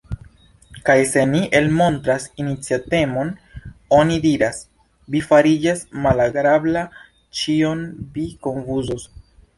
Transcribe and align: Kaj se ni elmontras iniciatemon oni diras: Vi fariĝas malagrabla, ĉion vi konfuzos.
Kaj 0.85 0.93
se 1.09 1.25
ni 1.33 1.41
elmontras 1.59 2.23
iniciatemon 2.43 3.29
oni 3.99 4.17
diras: 4.25 4.63
Vi 5.17 5.21
fariĝas 5.29 5.85
malagrabla, 6.07 6.85
ĉion 7.43 7.89
vi 8.17 8.25
konfuzos. 8.49 9.11